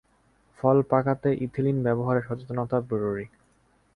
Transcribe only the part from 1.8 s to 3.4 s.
ব্যবহারে সচেতনতা জরুরি।